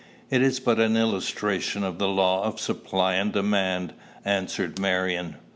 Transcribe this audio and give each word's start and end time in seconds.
"It 0.31 0.41
is 0.41 0.59
but 0.59 0.79
an 0.79 0.97
illustration 0.97 1.83
of 1.83 1.99
the 1.99 2.07
law 2.07 2.43
of 2.45 2.59
supply 2.59 3.13
and 3.17 3.31
demand," 3.31 3.93
answered 4.25 4.79
Marion. 4.79 5.35